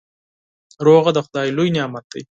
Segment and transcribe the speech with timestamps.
[0.75, 2.21] سوله د خدای لوی نعمت دی.